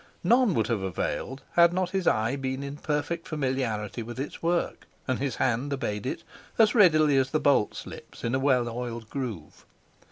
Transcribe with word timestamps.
None 0.23 0.55
would 0.55 0.65
have 0.65 0.81
availed 0.81 1.43
had 1.51 1.73
not 1.73 1.91
his 1.91 2.07
eye 2.07 2.35
been 2.35 2.63
in 2.63 2.77
perfect 2.77 3.27
familiarity 3.27 4.01
with 4.01 4.19
its 4.19 4.41
work, 4.41 4.87
and 5.07 5.19
his 5.19 5.35
hand 5.35 5.71
obeyed 5.71 6.07
it 6.07 6.23
as 6.57 6.73
readily 6.73 7.17
as 7.17 7.29
the 7.29 7.39
bolt 7.39 7.75
slips 7.75 8.23
in 8.23 8.33
a 8.33 8.39
well 8.39 8.67
oiled 8.67 9.11
groove. 9.11 9.63